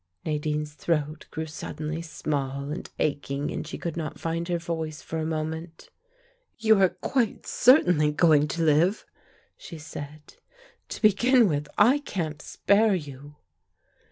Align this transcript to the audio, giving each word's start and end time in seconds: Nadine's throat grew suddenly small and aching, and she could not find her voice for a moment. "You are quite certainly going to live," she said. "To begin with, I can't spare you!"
Nadine's 0.25 0.73
throat 0.73 1.27
grew 1.29 1.45
suddenly 1.45 2.01
small 2.01 2.71
and 2.71 2.89
aching, 2.97 3.51
and 3.51 3.67
she 3.67 3.77
could 3.77 3.95
not 3.95 4.19
find 4.19 4.47
her 4.47 4.57
voice 4.57 4.99
for 5.03 5.19
a 5.19 5.27
moment. 5.27 5.91
"You 6.57 6.81
are 6.81 6.89
quite 6.89 7.45
certainly 7.45 8.11
going 8.11 8.47
to 8.47 8.63
live," 8.63 9.05
she 9.55 9.77
said. 9.77 10.37
"To 10.89 11.03
begin 11.03 11.47
with, 11.47 11.67
I 11.77 11.99
can't 11.99 12.41
spare 12.41 12.95
you!" 12.95 13.35